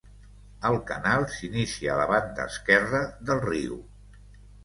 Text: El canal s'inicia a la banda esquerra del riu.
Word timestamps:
El 0.69 0.75
canal 0.91 1.25
s'inicia 1.33 1.91
a 1.95 1.99
la 2.01 2.07
banda 2.11 2.47
esquerra 2.53 3.01
del 3.31 3.45
riu. 3.47 3.77